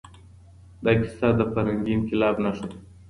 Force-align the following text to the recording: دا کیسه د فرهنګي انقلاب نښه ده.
دا 0.83 0.91
کیسه 0.99 1.27
د 1.35 1.41
فرهنګي 1.53 1.91
انقلاب 1.95 2.35
نښه 2.43 2.65
ده. 2.69 2.77